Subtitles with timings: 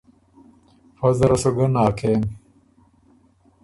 [0.97, 2.21] فۀ زره سو ګۀ ناکېم۔